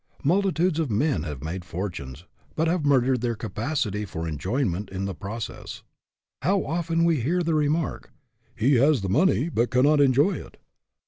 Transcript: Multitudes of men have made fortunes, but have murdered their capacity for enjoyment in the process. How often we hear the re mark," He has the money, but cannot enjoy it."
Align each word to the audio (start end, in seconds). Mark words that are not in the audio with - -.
Multitudes 0.23 0.79
of 0.79 0.89
men 0.89 1.21
have 1.21 1.43
made 1.43 1.63
fortunes, 1.63 2.25
but 2.55 2.67
have 2.67 2.83
murdered 2.87 3.21
their 3.21 3.35
capacity 3.35 4.03
for 4.03 4.27
enjoyment 4.27 4.89
in 4.89 5.05
the 5.05 5.13
process. 5.13 5.83
How 6.41 6.65
often 6.65 7.05
we 7.05 7.21
hear 7.21 7.43
the 7.43 7.53
re 7.53 7.69
mark," 7.69 8.11
He 8.55 8.77
has 8.77 9.01
the 9.01 9.09
money, 9.09 9.47
but 9.49 9.69
cannot 9.69 10.01
enjoy 10.01 10.37
it." 10.43 10.57